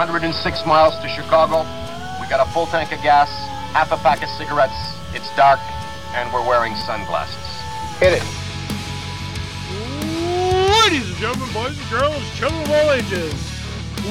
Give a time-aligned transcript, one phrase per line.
[0.00, 1.60] 106 miles to Chicago.
[2.22, 3.28] We got a full tank of gas,
[3.74, 4.72] half a pack of cigarettes.
[5.12, 5.60] It's dark,
[6.16, 7.36] and we're wearing sunglasses.
[8.00, 8.24] Hit it.
[10.88, 13.34] Ladies and gentlemen, boys and girls, children of all ages,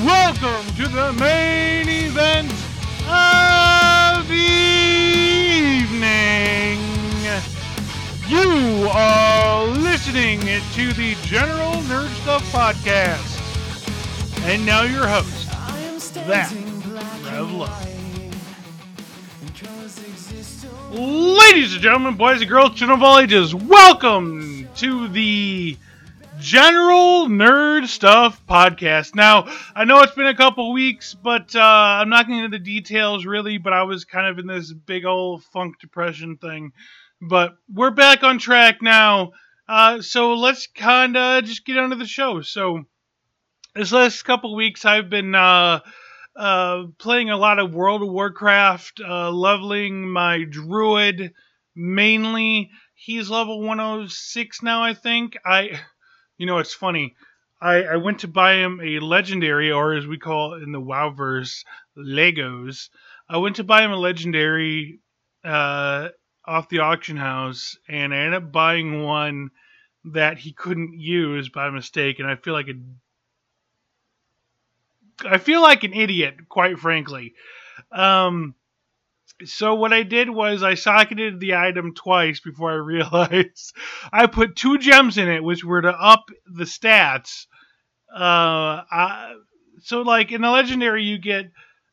[0.05, 2.51] welcome to the main event
[3.09, 4.35] of the
[5.89, 6.77] evening.
[8.27, 13.37] You are listening to the General Nerd Stuff Podcast.
[14.43, 15.38] And now your host,
[16.29, 16.53] that
[17.33, 17.87] Love.
[20.91, 25.75] Ladies and gentlemen, boys and girls, children of all ages, welcome to the
[26.39, 29.15] General Nerd Stuff Podcast.
[29.15, 32.63] Now, I know it's been a couple weeks, but uh, I'm not getting into the
[32.63, 36.73] details really, but I was kind of in this big old funk depression thing.
[37.19, 39.31] But we're back on track now,
[39.67, 42.41] uh, so let's kind of just get onto the show.
[42.41, 42.83] So,
[43.73, 45.79] this last couple weeks, I've been uh,
[46.39, 51.33] uh, playing a lot of World of Warcraft, uh, leveling my druid
[51.75, 52.71] mainly.
[52.95, 55.37] He's level 106 now, I think.
[55.45, 55.79] I,
[56.37, 57.15] you know, it's funny.
[57.61, 60.79] I, I went to buy him a legendary, or as we call it in the
[60.79, 61.65] WoWverse,
[61.97, 62.87] Legos.
[63.29, 65.01] I went to buy him a legendary
[65.43, 66.07] uh,
[66.45, 69.49] off the auction house, and I ended up buying one
[70.05, 72.79] that he couldn't use by mistake, and I feel like a
[75.25, 77.33] I feel like an idiot, quite frankly.
[77.91, 78.55] Um,
[79.45, 83.73] so what I did was I socketed the item twice before I realized
[84.11, 87.45] I put two gems in it, which were to up the stats.
[88.13, 89.35] Uh, I,
[89.81, 91.51] so like in the legendary, you get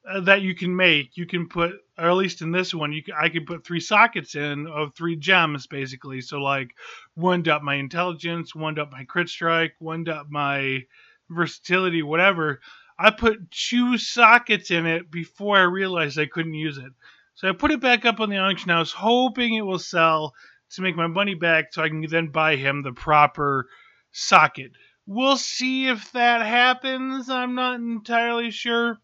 [0.08, 1.16] uh, that you can make.
[1.16, 3.80] You can put, or at least in this one, you can, I can put three
[3.80, 6.20] sockets in of three gems basically.
[6.20, 6.70] So like
[7.14, 10.84] one up my intelligence, one up my crit strike, one up my
[11.28, 12.60] versatility, whatever.
[12.98, 16.92] I put two sockets in it before I realized I couldn't use it.
[17.34, 20.34] So I put it back up on the auction house, hoping it will sell
[20.70, 23.66] to make my money back so I can then buy him the proper
[24.12, 24.72] socket.
[25.06, 27.28] We'll see if that happens.
[27.28, 28.98] I'm not entirely sure.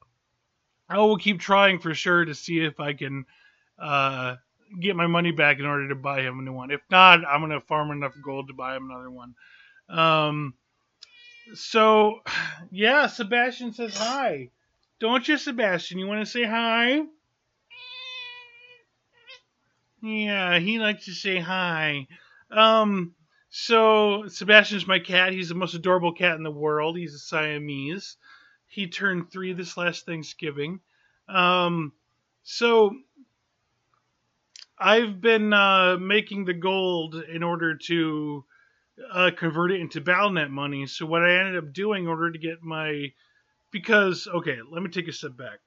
[0.88, 3.26] I will keep trying for sure to see if I can
[3.78, 4.36] uh,
[4.80, 6.70] get my money back in order to buy him a new one.
[6.70, 9.34] If not, I'm going to farm enough gold to buy him another one.
[9.88, 10.54] Um,
[11.54, 12.22] so,
[12.70, 14.50] yeah, Sebastian says hi.
[15.00, 15.98] Don't you, Sebastian?
[15.98, 17.02] You want to say hi?
[20.02, 22.06] Yeah, he likes to say hi.
[22.50, 23.14] Um,
[23.50, 25.32] so Sebastian's my cat.
[25.32, 26.96] He's the most adorable cat in the world.
[26.96, 28.16] He's a Siamese.
[28.66, 30.80] He turned three this last Thanksgiving.
[31.28, 31.92] Um,
[32.42, 32.96] so
[34.78, 38.44] I've been uh, making the gold in order to
[39.10, 40.86] uh, convert it into Battle.net money.
[40.86, 43.12] So what I ended up doing in order to get my
[43.70, 45.60] because okay, let me take a step back.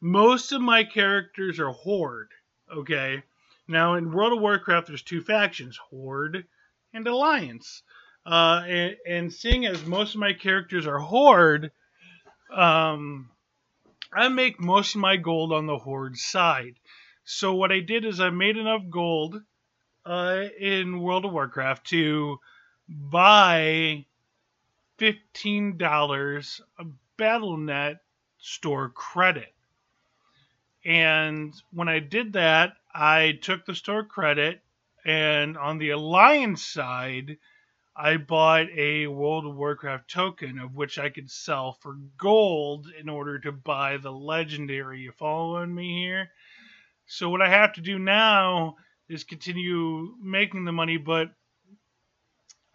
[0.00, 2.30] Most of my characters are Horde.
[2.74, 3.22] Okay,
[3.68, 6.44] now in World of Warcraft, there's two factions: Horde
[6.92, 7.82] and Alliance.
[8.24, 11.72] Uh, and, and seeing as most of my characters are Horde,
[12.52, 13.30] um,
[14.12, 16.74] I make most of my gold on the Horde side.
[17.24, 19.40] So what I did is I made enough gold
[20.04, 22.38] uh, in World of Warcraft to
[22.88, 24.06] buy
[24.98, 27.98] $15 of Battle.net
[28.38, 29.52] store credit.
[30.84, 34.60] And when I did that, I took the store credit,
[35.04, 37.38] and on the Alliance side,
[37.94, 43.08] I bought a World of Warcraft token of which I could sell for gold in
[43.08, 45.00] order to buy the legendary.
[45.00, 46.30] You following me here?
[47.06, 48.76] So what I have to do now
[49.08, 51.30] is continue making the money, but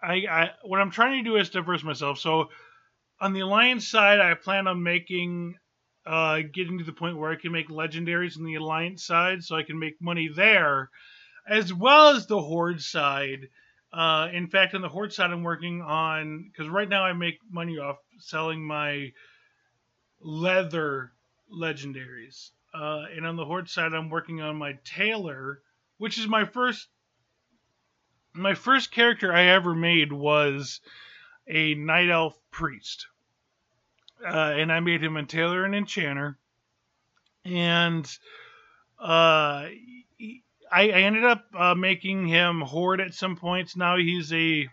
[0.02, 2.19] I, I what I'm trying to do is diverse myself.
[2.19, 2.50] So
[3.19, 5.56] on the alliance side, I plan on making
[6.06, 9.56] uh, getting to the point where I can make legendaries on the alliance side, so
[9.56, 10.90] I can make money there,
[11.47, 13.49] as well as the horde side.
[13.91, 17.40] Uh, in fact, on the horde side, I'm working on because right now I make
[17.49, 19.11] money off selling my
[20.22, 21.11] leather
[21.52, 25.61] legendaries, uh, and on the horde side, I'm working on my tailor,
[25.97, 26.88] which is my first
[28.37, 30.81] my first character I ever made was
[31.47, 33.07] a night elf priest,
[34.25, 36.37] uh, and I made him a tailor and enchanter,
[37.45, 38.05] and
[38.99, 43.75] uh, I, I ended up uh, making him horde at some points.
[43.75, 44.67] Now he's a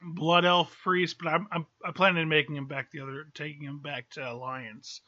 [0.00, 3.62] blood elf priest, but I'm, I'm I plan on making him back the other, taking
[3.62, 5.00] him back to alliance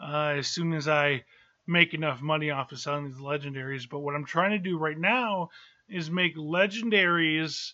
[0.00, 1.24] uh, as soon as I
[1.66, 3.88] make enough money off of selling these legendaries.
[3.88, 5.50] But what I'm trying to do right now
[5.88, 7.72] is make legendaries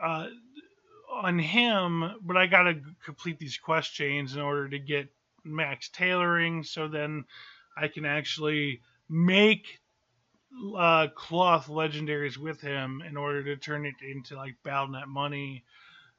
[0.00, 0.26] uh,
[1.10, 5.08] on him, but I gotta complete these quest chains in order to get
[5.44, 7.24] max tailoring, so then
[7.76, 9.80] I can actually make
[10.76, 15.64] uh, cloth legendaries with him in order to turn it into like Battle.net money,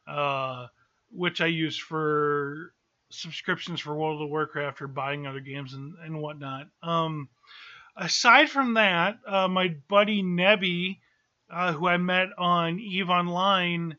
[0.07, 0.67] uh,
[1.11, 2.73] which I use for
[3.09, 6.67] subscriptions for World of Warcraft or buying other games and, and whatnot.
[6.83, 7.29] Um,
[7.97, 10.99] aside from that, uh, my buddy Nebby,
[11.49, 13.97] uh, who I met on Eve Online,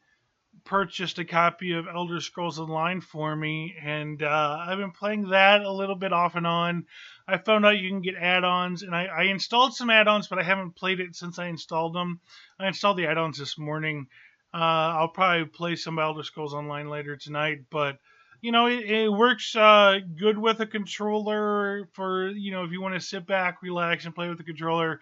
[0.65, 5.63] purchased a copy of Elder Scrolls Online for me, and uh, I've been playing that
[5.63, 6.87] a little bit off and on.
[7.27, 10.43] I found out you can get add-ons, and I, I installed some add-ons, but I
[10.43, 12.21] haven't played it since I installed them.
[12.59, 14.07] I installed the add-ons this morning.
[14.53, 14.57] Uh,
[14.99, 17.99] I'll probably play some Elder Scrolls Online later tonight, but
[18.41, 22.81] you know it, it works uh, good with a controller for you know if you
[22.81, 25.01] want to sit back, relax, and play with the controller.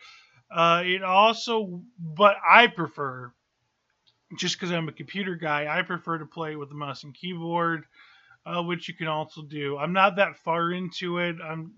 [0.51, 3.33] Uh, it also, but I prefer
[4.37, 7.85] just because I'm a computer guy, I prefer to play with the mouse and keyboard,
[8.45, 9.79] uh, which you can also do.
[9.79, 11.37] I'm not that far into it.
[11.43, 11.73] I'm,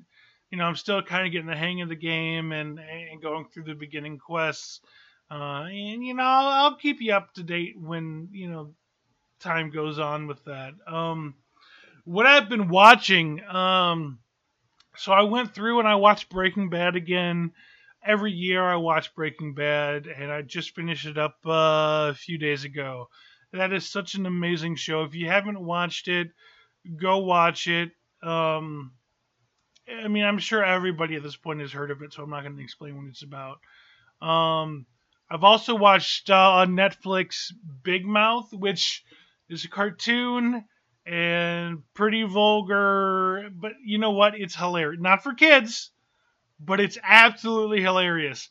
[0.50, 3.46] you know, I'm still kind of getting the hang of the game and, and going
[3.46, 4.81] through the beginning quests.
[5.31, 8.75] Uh, and you know, I'll, I'll, keep you up to date when you know
[9.38, 10.72] time goes on with that.
[10.88, 11.34] Um,
[12.05, 14.19] what I've been watching, um,
[14.96, 17.52] so I went through and I watched Breaking Bad again
[18.05, 22.38] every year I watch Breaking Bad, and I just finished it up uh, a few
[22.38, 23.08] days ago.
[23.52, 25.02] That is such an amazing show.
[25.02, 26.31] If you haven't watched it,
[26.97, 27.91] go watch it.
[28.23, 28.93] Um,
[30.02, 32.43] I mean, I'm sure everybody at this point has heard of it, so I'm not
[32.43, 33.58] going to explain what it's about.
[34.23, 34.87] Um,
[35.31, 39.05] I've also watched uh, on Netflix Big Mouth, which
[39.49, 40.64] is a cartoon
[41.06, 44.38] and pretty vulgar, but you know what?
[44.38, 45.00] It's hilarious.
[45.00, 45.91] Not for kids
[46.61, 48.49] but it's absolutely hilarious.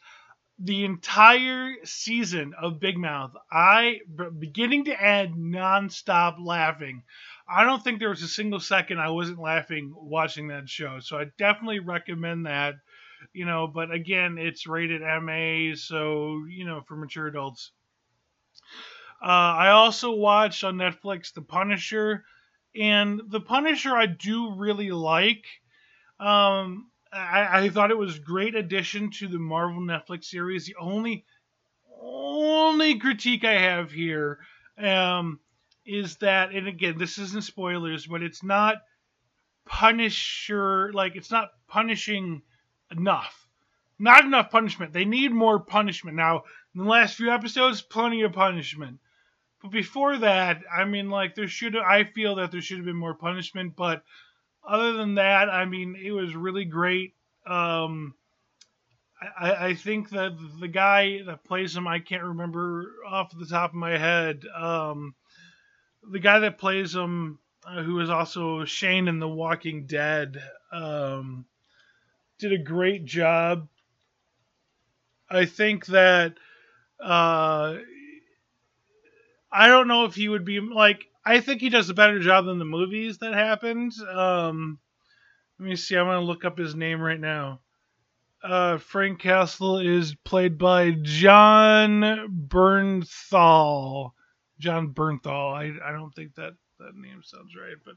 [0.58, 4.02] The entire season of Big Mouth, I
[4.40, 7.04] beginning to end nonstop laughing.
[7.48, 11.00] I don't think there was a single second I wasn't laughing watching that show.
[11.00, 12.76] So I definitely recommend that.
[13.34, 17.72] You know, but again, it's rated MA, so you know for mature adults.
[19.22, 22.24] Uh, I also watched on Netflix The Punisher,
[22.80, 25.46] and The Punisher I do really like.
[26.20, 30.66] Um, I, I thought it was great addition to the Marvel Netflix series.
[30.66, 31.26] The only
[32.02, 34.40] only critique I have here
[34.78, 35.40] um,
[35.86, 38.78] is that, and again, this isn't spoilers, but it's not
[39.66, 42.42] Punisher like it's not punishing
[42.92, 43.48] enough.
[44.00, 44.94] Not enough punishment.
[44.94, 46.16] They need more punishment.
[46.16, 49.00] Now, in the last few episodes, plenty of punishment.
[49.62, 52.96] But before that, I mean, like there should I feel that there should have been
[52.96, 54.04] more punishment, but
[54.69, 57.13] other than that, I mean, it was really great.
[57.45, 58.13] Um,
[59.38, 63.71] I, I, think that the guy that plays him, I can't remember off the top
[63.71, 64.45] of my head.
[64.56, 65.16] Um,
[66.10, 71.45] the guy that plays him, uh, who is also Shane in The Walking Dead, um,
[72.38, 73.68] did a great job.
[75.30, 76.36] I think that
[77.00, 77.77] uh,
[79.51, 82.45] I don't know if he would be like I think he does a better job
[82.45, 83.94] than the movies that happened.
[84.01, 84.80] Um,
[85.60, 85.95] let me see.
[85.95, 87.60] I'm gonna look up his name right now.
[88.42, 94.11] Uh, Frank Castle is played by Jon Bernthal.
[94.59, 95.54] Jon Bernthal.
[95.54, 97.95] I, I don't think that that name sounds right, but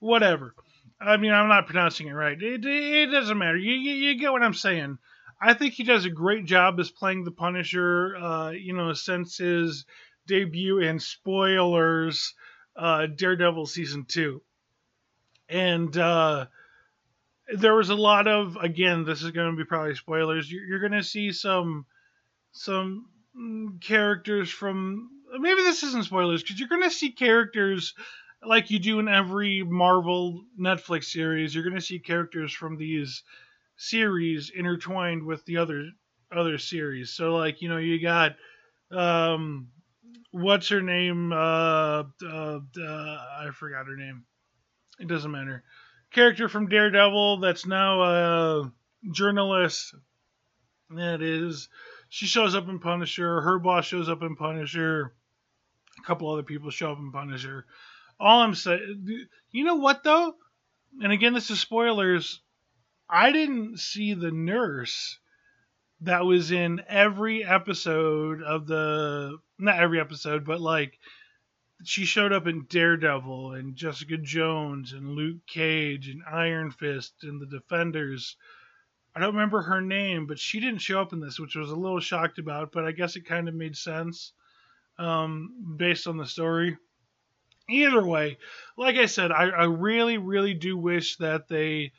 [0.00, 0.54] whatever.
[0.98, 2.40] I mean, I'm not pronouncing it right.
[2.40, 3.58] It, it doesn't matter.
[3.58, 4.98] You, you, you get what I'm saying.
[5.40, 8.16] I think he does a great job as playing the Punisher.
[8.16, 9.84] Uh, you know, since his
[10.26, 12.34] debut in spoilers
[12.76, 14.42] uh, Daredevil season two,
[15.48, 16.46] and uh,
[17.54, 19.04] there was a lot of again.
[19.04, 20.50] This is going to be probably spoilers.
[20.50, 21.86] You're, you're going to see some
[22.52, 23.06] some
[23.80, 27.94] characters from maybe this isn't spoilers because you're going to see characters
[28.44, 31.54] like you do in every Marvel Netflix series.
[31.54, 33.22] You're going to see characters from these
[33.76, 35.90] series intertwined with the other
[36.34, 37.10] other series.
[37.10, 38.36] So like you know you got
[38.90, 39.68] um
[40.36, 41.32] what's her name?
[41.32, 44.24] Uh, uh, uh, I forgot her name.
[44.98, 45.64] It doesn't matter.
[46.12, 48.72] Character from Daredevil that's now a
[49.12, 49.94] journalist.
[50.90, 51.68] That is.
[52.08, 53.40] She shows up in Punisher.
[53.40, 55.12] Her boss shows up in Punisher.
[55.98, 57.66] A couple other people show up in Punisher.
[58.20, 60.34] All I'm saying, you know what though?
[61.02, 62.40] And again, this is spoilers.
[63.08, 65.18] I didn't see the nurse
[66.00, 70.98] that was in every episode of the not every episode, but like
[71.84, 77.40] she showed up in Daredevil and Jessica Jones and Luke Cage and Iron Fist and
[77.40, 78.36] the Defenders.
[79.14, 81.76] I don't remember her name, but she didn't show up in this, which was a
[81.76, 84.32] little shocked about, but I guess it kind of made sense
[84.98, 86.76] um, based on the story.
[87.68, 88.38] either way,
[88.76, 91.92] like I said, I, I really, really do wish that they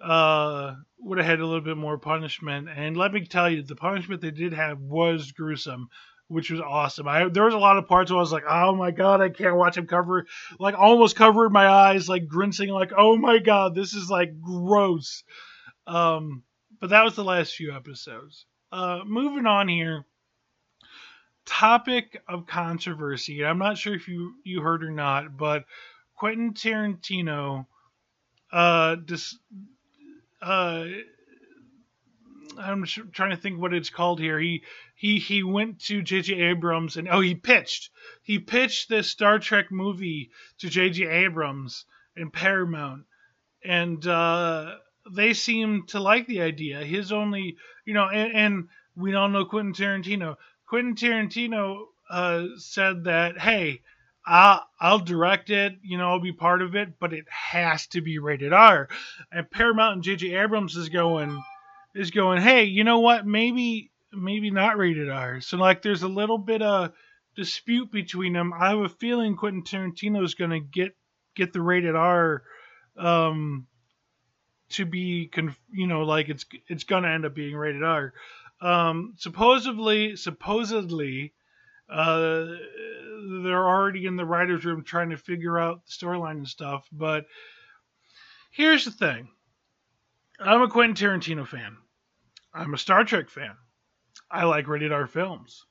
[0.00, 2.68] uh, would have had a little bit more punishment.
[2.74, 5.88] And let me tell you, the punishment they did have was gruesome,
[6.28, 7.08] which was awesome.
[7.08, 9.28] I there was a lot of parts where I was like, oh my god, I
[9.28, 10.26] can't watch him cover,
[10.58, 15.22] like almost covered my eyes, like grimacing, like oh my god, this is like gross.
[15.86, 16.42] Um,
[16.80, 18.46] but that was the last few episodes.
[18.72, 20.04] Uh, moving on here
[21.46, 23.44] topic of controversy.
[23.44, 25.64] I'm not sure if you you heard or not, but
[26.16, 27.66] Quentin Tarantino
[28.52, 29.38] uh dis,
[30.46, 30.86] uh
[32.58, 34.38] I'm trying to think what it's called here.
[34.38, 34.62] He
[34.94, 36.34] he he went to J.J.
[36.34, 37.90] Abrams and oh he pitched
[38.22, 41.06] he pitched this Star Trek movie to J.J.
[41.06, 41.84] Abrams
[42.16, 43.04] and Paramount,
[43.64, 44.76] and uh,
[45.10, 46.78] they seemed to like the idea.
[46.78, 50.36] His only you know and, and we all know Quentin Tarantino.
[50.66, 53.82] Quentin Tarantino uh, said that hey
[54.26, 58.00] I'll, I'll direct it, you know, I'll be part of it, but it has to
[58.00, 58.88] be rated R.
[59.30, 60.34] And Paramount and J.J.
[60.34, 61.40] Abrams is going,
[61.94, 63.26] is going, hey, you know what?
[63.26, 65.40] Maybe, maybe not rated R.
[65.40, 66.92] So like, there's a little bit of
[67.36, 68.52] dispute between them.
[68.52, 70.96] I have a feeling Quentin Tarantino is going to get
[71.36, 72.42] get the rated R,
[72.98, 73.66] um,
[74.70, 78.12] to be, conf- you know, like it's it's going to end up being rated R.
[78.60, 81.34] Um, supposedly, supposedly
[81.88, 82.46] uh,
[83.42, 86.86] they're already in the writer's room trying to figure out the storyline and stuff.
[86.92, 87.26] But
[88.50, 89.28] here's the thing
[90.38, 91.76] I'm a Quentin Tarantino fan,
[92.52, 93.56] I'm a Star Trek fan.
[94.30, 95.64] I like rated R films.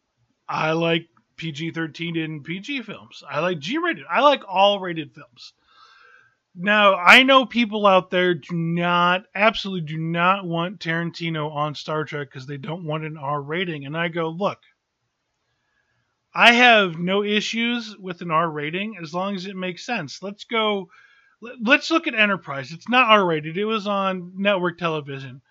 [0.48, 3.24] I like PG 13 and PG films.
[3.30, 4.06] I like G rated.
[4.10, 5.54] I like all rated films.
[6.58, 12.06] Now, I know people out there do not, absolutely do not want Tarantino on Star
[12.06, 13.86] Trek because they don't want an R rating.
[13.86, 14.60] And I go, look,
[16.38, 20.22] I have no issues with an R rating as long as it makes sense.
[20.22, 20.90] Let's go.
[21.42, 22.74] Let's look at Enterprise.
[22.74, 23.58] It's not R rated.
[23.58, 25.42] It was on network television,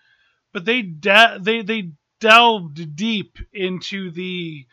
[0.53, 4.67] but they de- they they delved deep into the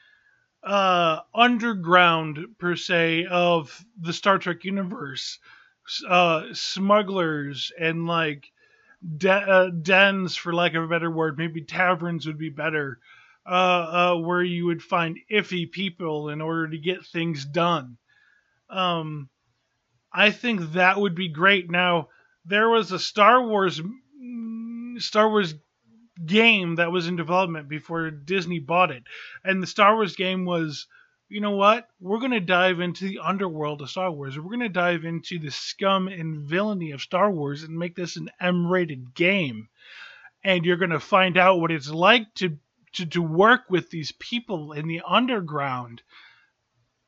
[0.63, 5.39] uh, underground per se of the Star Trek universe,
[6.07, 8.53] uh, smugglers and like
[9.17, 11.39] de- uh, dens, for lack of a better word.
[11.39, 13.01] Maybe taverns would be better
[13.47, 13.49] uh,
[14.15, 17.97] uh, where you would find iffy people in order to get things done.
[18.71, 19.29] Um,
[20.13, 21.71] I think that would be great.
[21.71, 22.09] Now,
[22.45, 23.81] there was a Star Wars
[24.99, 25.55] Star Wars
[26.25, 29.03] game that was in development before Disney bought it,
[29.45, 30.87] and the Star Wars game was.
[31.29, 31.89] You know what?
[31.99, 34.39] We're going to dive into the underworld of Star Wars.
[34.39, 38.19] We're going to dive into the scum and villainy of Star Wars and make this
[38.19, 39.71] an M rated game.
[40.45, 42.59] And you're going to find out what it's like to
[42.95, 46.03] to, to work with these people in the underground,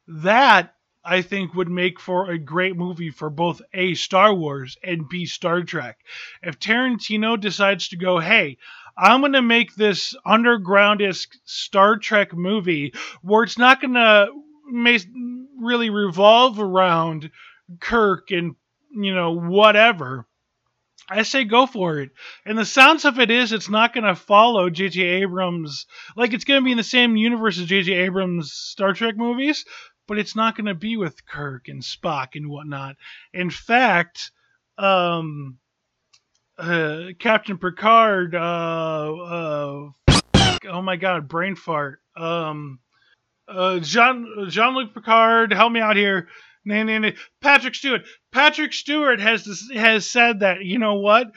[0.06, 0.74] that
[1.04, 5.26] I think would make for a great movie for both A, Star Wars, and B,
[5.26, 5.98] Star Trek.
[6.42, 8.56] If Tarantino decides to go, hey,
[8.96, 11.02] I'm going to make this underground
[11.44, 14.28] Star Trek movie where it's not going to
[15.60, 17.30] really revolve around
[17.80, 18.54] Kirk and,
[18.90, 20.26] you know, whatever.
[21.08, 22.10] I say go for it.
[22.44, 25.02] And the sounds of it is it's not going to follow J.J.
[25.02, 25.86] Abrams.
[26.16, 27.92] Like it's going to be in the same universe as J.J.
[27.92, 29.64] Abrams' Star Trek movies,
[30.06, 32.96] but it's not going to be with Kirk and Spock and whatnot.
[33.32, 34.30] In fact,
[34.78, 35.58] um,
[36.58, 39.90] uh, Captain Picard, uh, uh,
[40.68, 42.00] oh my God, brain fart.
[42.16, 42.78] Um,
[43.48, 46.28] uh, Jean Jean Luc Picard, help me out here.
[46.64, 47.10] Nah, nah, nah.
[47.40, 48.02] Patrick Stewart.
[48.32, 51.28] Patrick Stewart has has said that you know what,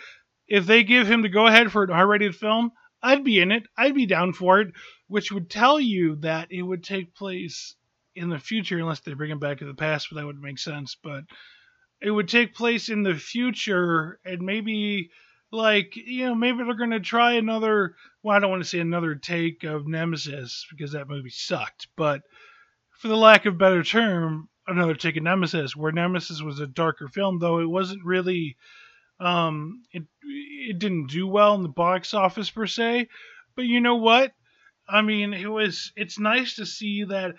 [0.48, 3.64] if they give him the go ahead for an R-rated film, I'd be in it.
[3.78, 4.74] I'd be down for it,
[5.08, 7.76] which would tell you that it would take place
[8.16, 10.60] in the future, unless they bring him back to the past, but that wouldn't make
[10.60, 10.96] sense.
[10.96, 11.26] But
[12.02, 15.12] it would take place in the future, and maybe
[15.52, 17.96] like you know maybe they're going to try another.
[18.24, 22.22] Well, I don't want to say another take of Nemesis because that movie sucked, but
[23.00, 26.68] for the lack of a better term, another take of Nemesis, where Nemesis was a
[26.68, 28.58] darker film, though it wasn't really,
[29.20, 33.08] um, it it didn't do well in the box office per se.
[33.56, 34.34] But you know what?
[34.88, 35.92] I mean, it was.
[35.96, 37.36] It's nice to see that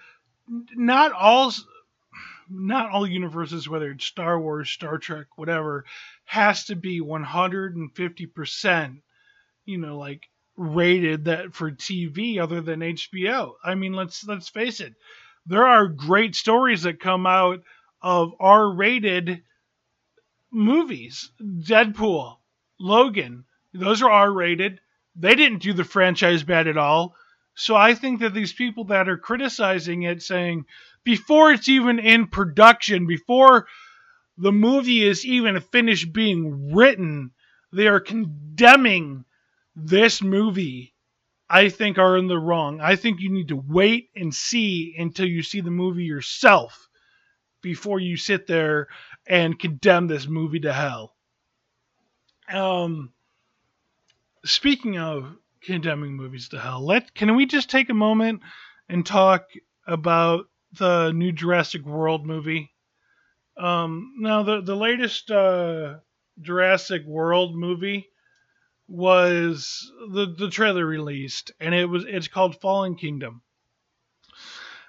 [0.49, 1.53] not all
[2.49, 5.85] not all universes, whether it's Star Wars, Star Trek, whatever,
[6.25, 9.01] has to be 150%,
[9.67, 13.53] you know, like rated that for TV other than HBO.
[13.63, 14.95] I mean, let's let's face it
[15.49, 17.61] there are great stories that come out
[18.01, 19.43] of R-rated
[20.51, 21.31] movies.
[21.43, 22.37] Deadpool,
[22.79, 24.81] Logan, those are R-rated.
[25.17, 27.15] They didn't do the franchise bad at all.
[27.55, 30.67] So I think that these people that are criticizing it, saying
[31.03, 33.67] before it's even in production, before
[34.37, 37.33] the movie is even finished being written,
[37.73, 39.25] they are condemning
[39.75, 40.95] this movie.
[41.51, 42.81] I think are in the wrong.
[42.81, 46.89] I think you need to wait and see until you see the movie yourself
[47.63, 48.89] before you sit there
[49.27, 51.15] and condemn this movie to hell.
[52.53, 53.13] Um,
[54.45, 58.43] speaking of condemning movies to hell, let can we just take a moment
[58.89, 59.45] and talk
[59.87, 62.71] about the new Jurassic World movie?
[63.57, 65.97] Um, now the the latest uh,
[66.41, 68.09] Jurassic World movie
[68.89, 73.43] was the the trailer released, and it was it's called Fallen Kingdom.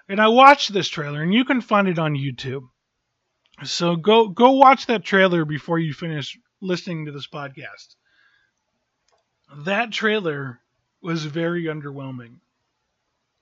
[0.08, 2.64] And I watched this trailer, and you can find it on YouTube.
[3.64, 7.96] So go go watch that trailer before you finish listening to this podcast.
[9.66, 10.60] That trailer
[11.02, 12.40] was very underwhelming.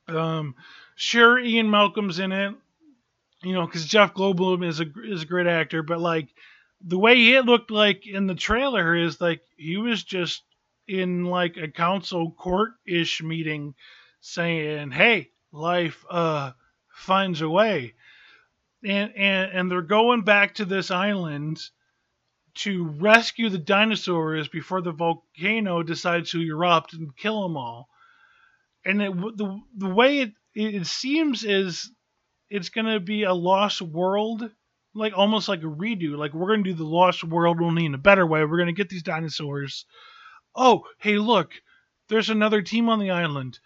[0.08, 0.56] Um,
[0.96, 2.56] sure, Ian Malcolm's in it,
[3.44, 6.30] you know, because Jeff Goldblum is a is a great actor, but like
[6.82, 10.44] the way it looked like in the trailer is like he was just
[10.88, 13.76] in like a council court ish meeting
[14.22, 16.52] saying, "Hey, life uh
[16.90, 17.94] finds a way,"
[18.84, 21.62] and and and they're going back to this island
[22.56, 27.88] to rescue the dinosaurs before the volcano decides to erupt and kill them all.
[28.84, 31.92] And it, the the way it it seems is
[32.50, 34.50] it's gonna be a lost world,
[34.96, 36.18] like almost like a redo.
[36.18, 38.44] Like we're gonna do the lost world only in a better way.
[38.44, 39.86] We're gonna get these dinosaurs.
[40.58, 41.54] Oh, hey, look,
[42.10, 43.60] there's another team on the island.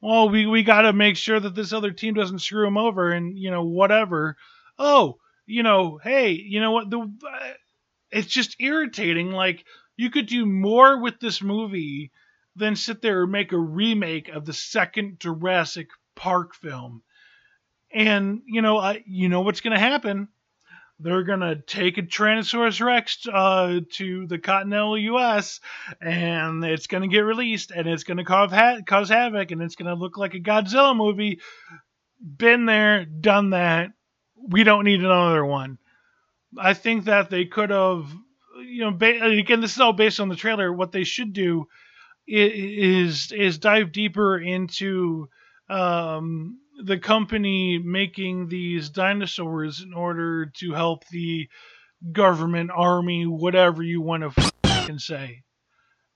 [0.00, 3.38] Well, we we gotta make sure that this other team doesn't screw them over, and
[3.38, 4.36] you know whatever.
[4.78, 6.90] Oh, you know, hey, you know what?
[6.90, 7.52] The uh,
[8.10, 9.30] it's just irritating.
[9.30, 9.64] Like
[9.96, 12.12] you could do more with this movie
[12.56, 17.02] than sit there and make a remake of the second Jurassic Park film.
[17.92, 20.28] And you know, I, you know what's going to happen.
[21.00, 25.60] They're gonna take a Tyrannosaurus Rex uh, to the continental U.S.
[26.00, 29.94] and it's gonna get released, and it's gonna cause, ha- cause havoc, and it's gonna
[29.94, 31.40] look like a Godzilla movie.
[32.20, 33.90] Been there, done that.
[34.36, 35.78] We don't need another one.
[36.56, 38.06] I think that they could have,
[38.64, 40.72] you know, ba- again, this is all based on the trailer.
[40.72, 41.66] What they should do
[42.26, 45.28] is is dive deeper into
[45.68, 51.48] um, the company making these dinosaurs in order to help the
[52.12, 54.22] government, army, whatever you want
[54.64, 55.42] to say.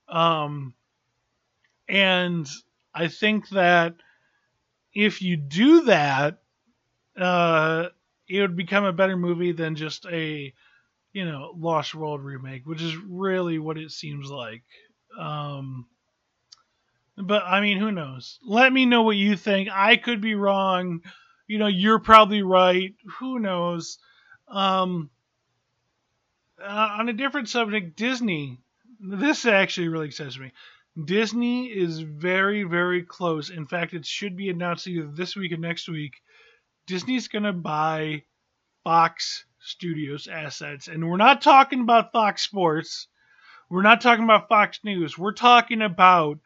[0.07, 0.73] Um,
[1.87, 2.47] and
[2.93, 3.95] I think that
[4.93, 6.39] if you do that,
[7.17, 7.87] uh,
[8.27, 10.53] it would become a better movie than just a
[11.13, 14.63] you know Lost World remake, which is really what it seems like.
[15.19, 15.87] Um,
[17.21, 18.39] but I mean, who knows?
[18.45, 19.69] Let me know what you think.
[19.71, 21.01] I could be wrong.
[21.47, 22.93] You know, you're probably right.
[23.19, 23.97] Who knows?
[24.47, 25.09] Um,
[26.61, 28.59] uh, on a different subject, Disney.
[28.99, 30.51] This actually really excites me.
[31.05, 33.49] Disney is very, very close.
[33.49, 36.21] In fact, it should be announced either this week or next week
[36.89, 38.23] Disney's going to buy
[38.83, 40.87] Fox Studios assets.
[40.87, 43.07] And we're not talking about Fox Sports.
[43.69, 45.15] We're not talking about Fox News.
[45.15, 46.39] We're talking about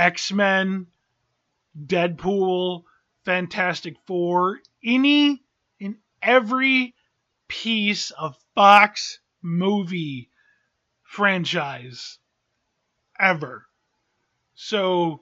[0.00, 0.86] X Men,
[1.78, 2.84] Deadpool,
[3.26, 5.42] Fantastic Four, any
[5.78, 6.94] and every
[7.48, 10.30] piece of Fox movie
[11.02, 12.18] franchise
[13.18, 13.66] ever.
[14.54, 15.20] So,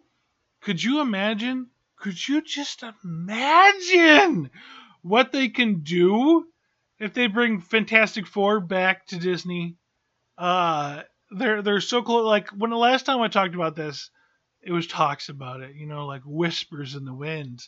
[0.60, 4.48] could you imagine could you just imagine
[5.02, 6.46] what they can do
[7.00, 9.74] if they bring Fantastic Four back to Disney?
[10.36, 12.24] Uh, they're they're so close.
[12.24, 14.10] Like when the last time I talked about this,
[14.62, 17.66] it was talks about it, you know, like whispers in the wind.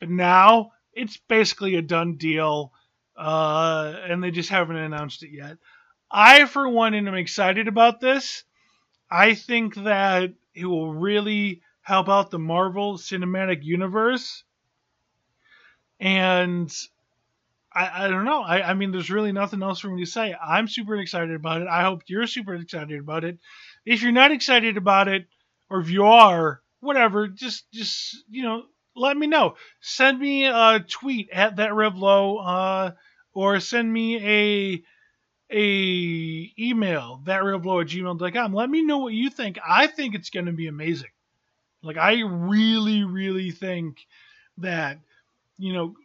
[0.00, 2.72] But now it's basically a done deal,
[3.16, 5.58] uh, and they just haven't announced it yet.
[6.10, 8.44] I, for one, am excited about this.
[9.10, 14.44] I think that it will really help out the Marvel Cinematic Universe.
[16.00, 16.72] And
[17.72, 18.42] I, I don't know.
[18.42, 20.34] I, I mean, there's really nothing else for me to say.
[20.40, 21.68] I'm super excited about it.
[21.68, 23.38] I hope you're super excited about it.
[23.84, 25.26] If you're not excited about it,
[25.74, 28.62] or if you are, whatever, just just you know,
[28.94, 29.56] let me know.
[29.80, 32.92] Send me a tweet at that revlow, uh,
[33.32, 34.82] or send me a
[35.50, 38.54] a email that revlow at gmail.com.
[38.54, 39.58] Let me know what you think.
[39.68, 41.10] I think it's going to be amazing.
[41.82, 44.06] Like I really, really think
[44.58, 45.00] that
[45.58, 45.96] you know,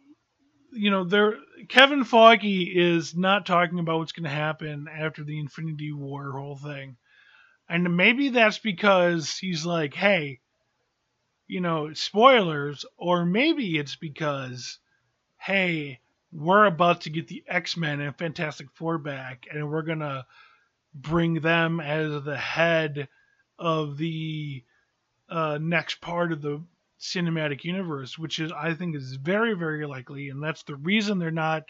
[0.72, 1.36] you know, there
[1.68, 6.56] Kevin Feige is not talking about what's going to happen after the Infinity War whole
[6.56, 6.96] thing,
[7.70, 10.40] and maybe that's because he's like, hey,
[11.46, 14.80] you know, spoilers, or maybe it's because,
[15.38, 16.00] hey,
[16.32, 20.26] we're about to get the X Men and Fantastic Four back, and we're gonna
[20.92, 23.08] bring them as the head
[23.56, 24.64] of the
[25.28, 26.60] uh, next part of the
[27.00, 31.30] cinematic universe, which is I think is very very likely, and that's the reason they're
[31.30, 31.62] not,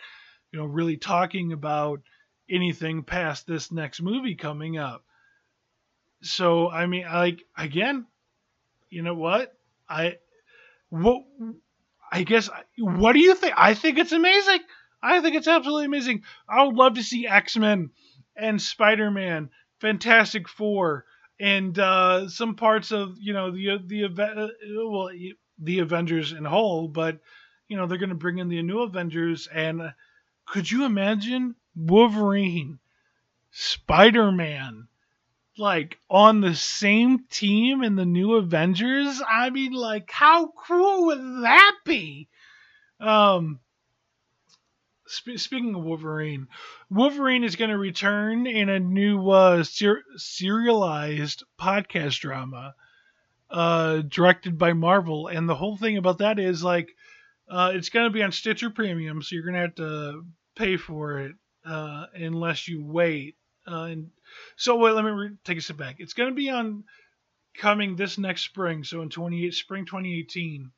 [0.50, 2.00] you know, really talking about
[2.48, 5.04] anything past this next movie coming up.
[6.22, 8.06] So I mean, like again,
[8.90, 9.54] you know what
[9.88, 10.18] I
[10.90, 11.22] what
[12.12, 13.54] I guess what do you think?
[13.56, 14.60] I think it's amazing.
[15.02, 16.24] I think it's absolutely amazing.
[16.48, 17.90] I would love to see X Men
[18.36, 21.06] and Spider Man, Fantastic Four,
[21.38, 24.48] and uh, some parts of you know the the uh,
[24.88, 25.10] well
[25.58, 27.20] the Avengers in whole, but
[27.68, 29.94] you know they're going to bring in the new Avengers, and
[30.46, 32.78] could you imagine Wolverine,
[33.52, 34.88] Spider Man,
[35.60, 39.22] like on the same team in the new Avengers?
[39.28, 42.28] I mean, like how cool would that be?
[42.98, 43.60] Um,
[45.06, 46.48] sp- speaking of Wolverine,
[46.90, 52.74] Wolverine is going to return in a new uh, ser- serialized podcast drama
[53.50, 55.28] uh, directed by Marvel.
[55.28, 56.88] And the whole thing about that is like
[57.48, 60.24] uh, it's going to be on Stitcher Premium, so you're going to have to
[60.56, 61.32] pay for it
[61.64, 63.36] uh, unless you wait.
[63.66, 64.10] Uh, and
[64.56, 65.96] so wait, let me re- take a step back.
[65.98, 66.84] It's going to be on
[67.56, 70.70] coming this next spring, so in 28 spring 2018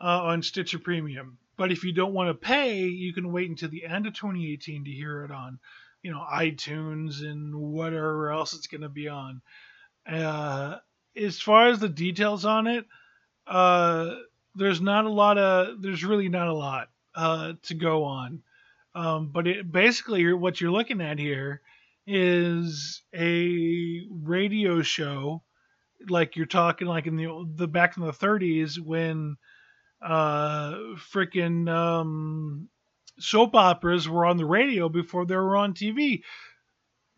[0.00, 1.38] uh, on Stitcher Premium.
[1.56, 4.84] But if you don't want to pay, you can wait until the end of 2018
[4.84, 5.58] to hear it on,
[6.02, 9.42] you know, iTunes and whatever else it's going to be on.
[10.06, 10.76] Uh,
[11.16, 12.86] as far as the details on it,
[13.46, 14.14] uh,
[14.54, 18.42] there's not a lot of, there's really not a lot uh, to go on.
[18.94, 21.60] Um, but it, basically, what you're looking at here
[22.08, 25.42] is a radio show,
[26.08, 29.36] like you're talking like in the the back in the 30s when
[30.00, 30.72] uh,
[31.12, 32.68] freaking um,
[33.18, 36.22] soap operas were on the radio before they were on TV.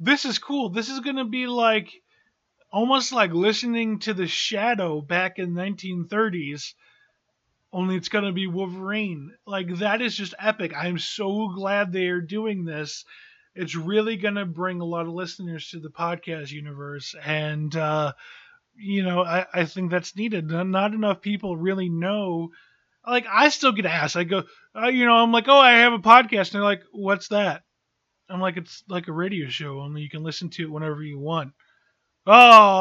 [0.01, 0.71] This is cool.
[0.71, 2.03] This is going to be like
[2.73, 6.75] almost like listening to The Shadow back in 1930s.
[7.73, 9.33] Only it's going to be Wolverine.
[9.47, 10.73] Like that is just epic.
[10.77, 13.05] I'm so glad they are doing this.
[13.55, 18.13] It's really going to bring a lot of listeners to the podcast universe and uh,
[18.77, 20.49] you know, I, I think that's needed.
[20.49, 22.51] Not enough people really know
[23.07, 24.17] like I still get asked.
[24.17, 26.83] I go, uh, you know, I'm like, oh, I have a podcast, and they're like,
[26.93, 27.63] what's that?
[28.29, 31.19] I'm like, it's like a radio show, only you can listen to it whenever you
[31.19, 31.53] want.
[32.27, 32.33] Oh,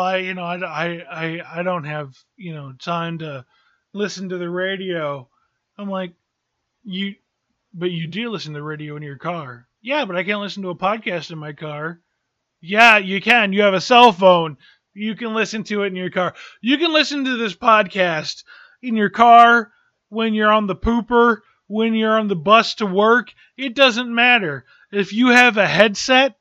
[0.01, 3.45] I, you know, I, I, I, I don't have, you know, time to
[3.93, 5.27] listen to the radio.
[5.77, 6.13] I'm like,
[6.83, 7.15] you,
[7.73, 9.67] but you do listen to the radio in your car.
[9.81, 12.01] Yeah, but I can't listen to a podcast in my car.
[12.61, 13.53] Yeah, you can.
[13.53, 14.57] You have a cell phone.
[14.93, 16.33] You can listen to it in your car.
[16.61, 18.43] You can listen to this podcast
[18.81, 19.71] in your car
[20.09, 21.37] when you're on the pooper,
[21.67, 23.33] when you're on the bus to work.
[23.57, 24.65] It doesn't matter.
[24.91, 26.35] If you have a headset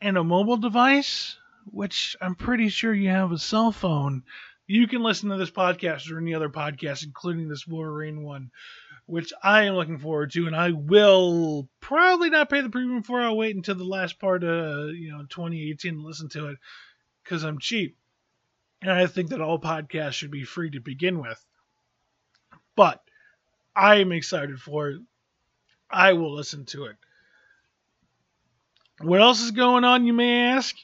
[0.00, 4.22] and a mobile device, which I'm pretty sure you have a cell phone,
[4.66, 8.50] you can listen to this podcast or any other podcast, including this Wolverine one,
[9.06, 13.20] which I am looking forward to, and I will probably not pay the premium for.
[13.20, 16.58] I'll wait until the last part of you know 2018 to listen to it
[17.22, 17.96] because I'm cheap,
[18.82, 21.44] and I think that all podcasts should be free to begin with.
[22.74, 23.00] But
[23.74, 25.00] I am excited for it.
[25.88, 26.96] I will listen to it.
[29.00, 30.74] What else is going on, you may ask?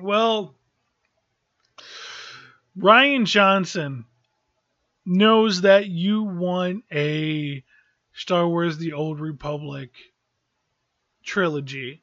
[0.00, 0.54] Well,
[2.78, 4.04] Rian Johnson
[5.10, 7.64] knows that you want a
[8.12, 9.90] Star Wars The Old Republic
[11.24, 12.02] trilogy.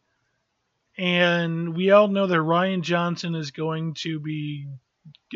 [0.98, 4.68] And we all know that Rian Johnson is going to be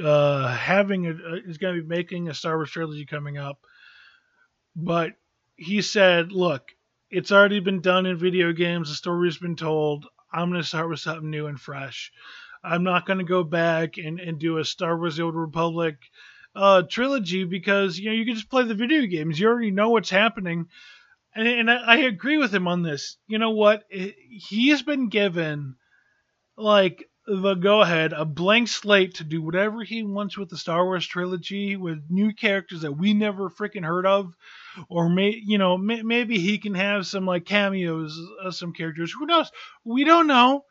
[0.03, 3.59] uh, having a, uh, is going to be making a Star Wars trilogy coming up,
[4.75, 5.13] but
[5.55, 6.71] he said, "Look,
[7.09, 8.89] it's already been done in video games.
[8.89, 10.07] The story's been told.
[10.33, 12.11] I'm going to start with something new and fresh.
[12.63, 15.95] I'm not going to go back and, and do a Star Wars: The Old Republic
[16.55, 19.39] uh, trilogy because you know you can just play the video games.
[19.39, 20.67] You already know what's happening."
[21.33, 23.17] And, and I, I agree with him on this.
[23.27, 23.83] You know what?
[23.89, 25.75] He's been given
[26.57, 30.83] like the go ahead, a blank slate to do whatever he wants with the Star
[30.83, 34.35] Wars trilogy with new characters that we never freaking heard of,
[34.89, 39.13] or may you know may, maybe he can have some like cameos of some characters.
[39.13, 39.51] Who knows?
[39.83, 40.65] We don't know,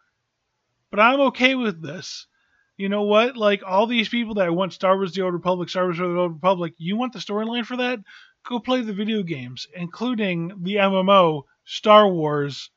[0.90, 2.27] but I'm okay with this.
[2.81, 3.37] You know what?
[3.37, 6.33] Like all these people that want Star Wars: The Old Republic, Star Wars: The Old
[6.33, 7.99] Republic, you want the storyline for that?
[8.49, 12.71] Go play the video games, including the MMO Star Wars: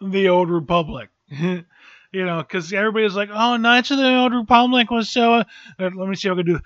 [0.00, 1.10] The Old Republic.
[1.30, 1.66] you
[2.12, 5.44] know, because everybody's like, "Oh, Knights of the Old Republic was so." Uh,
[5.78, 6.60] let me see if I can do.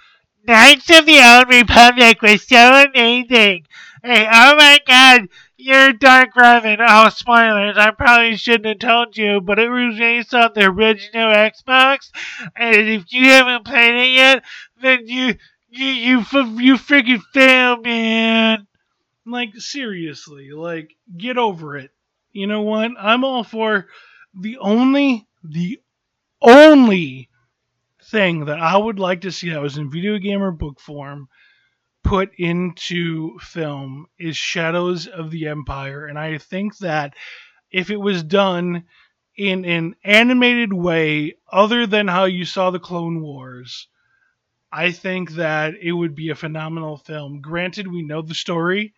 [0.47, 3.67] Knights of the Old Republic was so amazing.
[4.03, 6.77] Hey, oh my god, you're Dark Revan.
[6.81, 11.33] Oh, spoilers, I probably shouldn't have told you, but it was based on the original
[11.35, 12.11] Xbox,
[12.55, 14.45] and if you haven't played it yet,
[14.81, 15.35] then you,
[15.69, 18.69] you, you, you freaking fail, man.
[19.25, 21.91] Like, seriously, like, get over it.
[22.31, 22.93] You know what?
[23.01, 23.89] I'm all for
[24.33, 25.81] the only, the
[26.41, 27.31] only
[28.11, 31.29] thing that I would like to see that was in video game or book form
[32.03, 36.07] put into film is Shadows of the Empire.
[36.07, 37.15] And I think that
[37.71, 38.85] if it was done
[39.37, 43.89] in an animated way, other than how you saw the Clone Wars,
[44.71, 47.41] I think that it would be a phenomenal film.
[47.41, 48.95] Granted, we know the story,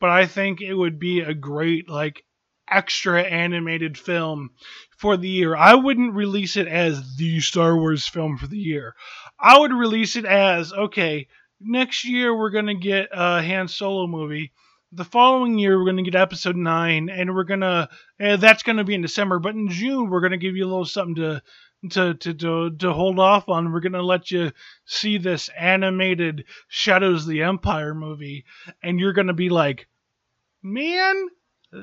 [0.00, 2.24] but I think it would be a great, like,
[2.68, 4.50] extra animated film
[4.96, 5.54] for the year.
[5.56, 8.94] I wouldn't release it as the Star Wars film for the year.
[9.38, 11.28] I would release it as okay,
[11.60, 14.52] next year we're going to get a Han Solo movie.
[14.92, 17.88] The following year we're going to get episode 9 and we're going to
[18.20, 20.64] uh, that's going to be in December, but in June we're going to give you
[20.64, 21.42] a little something to
[21.90, 23.72] to, to, to, to hold off on.
[23.72, 24.52] We're going to let you
[24.86, 28.44] see this animated Shadows of the Empire movie,
[28.82, 29.86] and you're going to be like,
[30.62, 31.28] man,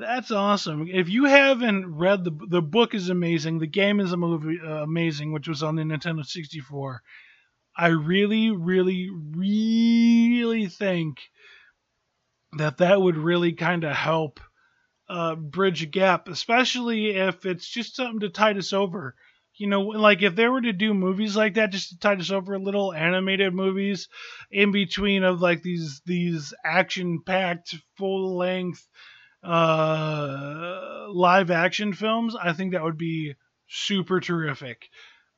[0.00, 0.88] that's awesome.
[0.90, 3.58] If you haven't read the the book is amazing.
[3.58, 7.02] The game is a movie uh, amazing, which was on the Nintendo 64.
[7.76, 11.18] I really, really, really think
[12.56, 14.40] that that would really kind of help
[15.08, 19.16] uh, bridge a gap, especially if it's just something to tide us over.
[19.56, 22.30] You know, like if they were to do movies like that, just to tide us
[22.30, 24.08] over, little animated movies
[24.50, 28.88] in between of like these these action packed, full length
[29.44, 33.34] uh, live action films, I think that would be
[33.68, 34.88] super terrific.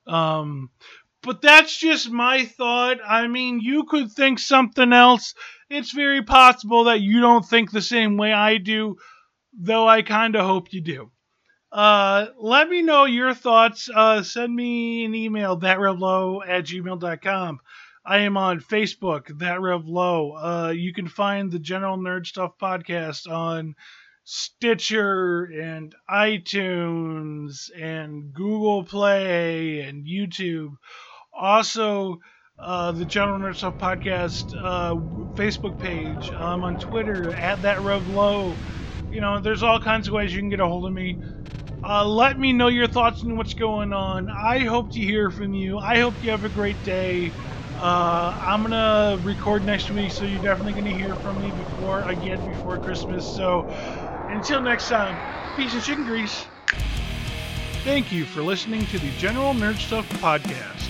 [0.06, 0.70] Um,
[1.22, 2.98] but that's just my thought.
[3.06, 5.34] I mean, you could think something else.
[5.68, 8.96] It's very possible that you don't think the same way I do,
[9.52, 11.10] though I kind of hope you do.
[11.72, 13.90] Uh, let me know your thoughts.
[13.92, 17.60] Uh, send me an email, thatrevlow at gmail.com.
[18.08, 20.36] I am on Facebook, That Rev Low.
[20.36, 23.74] Uh, you can find the General Nerd Stuff podcast on
[24.22, 30.76] Stitcher and iTunes and Google Play and YouTube.
[31.32, 32.20] Also,
[32.60, 34.94] uh, the General Nerd Stuff podcast uh,
[35.34, 36.30] Facebook page.
[36.30, 38.54] I'm on Twitter at that Rev Low.
[39.10, 41.18] You know, there's all kinds of ways you can get a hold of me.
[41.82, 44.30] Uh, let me know your thoughts on what's going on.
[44.30, 45.78] I hope to hear from you.
[45.78, 47.32] I hope you have a great day.
[47.80, 52.42] Uh, I'm gonna record next week, so you're definitely gonna hear from me before again
[52.48, 53.26] before Christmas.
[53.26, 53.66] So
[54.30, 55.14] until next time,
[55.56, 56.46] peace and chicken grease.
[57.84, 60.88] Thank you for listening to the General Nerd Stuff podcast.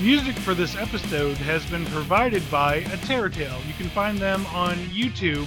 [0.00, 3.28] Music for this episode has been provided by A Tale.
[3.68, 5.46] You can find them on YouTube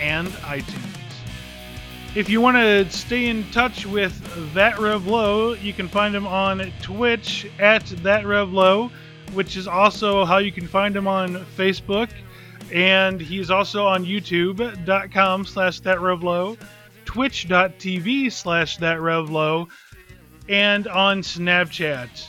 [0.00, 0.96] and iTunes.
[2.14, 6.26] If you want to stay in touch with That Rev Low, you can find him
[6.26, 8.90] on Twitch at That Rev Low
[9.32, 12.10] which is also how you can find him on Facebook.
[12.72, 16.58] And he's also on youtube.com slash thatrevlow,
[17.04, 19.68] twitch.tv slash thatrevlow,
[20.48, 22.28] and on Snapchat,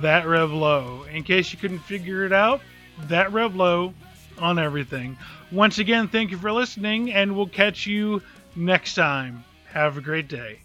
[0.00, 1.08] thatrevlow.
[1.12, 2.60] In case you couldn't figure it out,
[3.02, 3.92] thatrevlow
[4.38, 5.16] on everything.
[5.52, 8.22] Once again, thank you for listening, and we'll catch you
[8.56, 9.44] next time.
[9.66, 10.63] Have a great day.